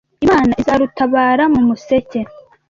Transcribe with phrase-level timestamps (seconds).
[0.25, 2.19] Imana izarutabara mu museke